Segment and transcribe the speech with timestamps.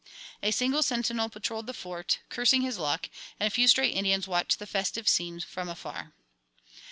[0.41, 3.07] A single sentinel patrolled the Fort, cursing his luck,
[3.39, 6.11] and a few stray Indians watched the festive scene from afar.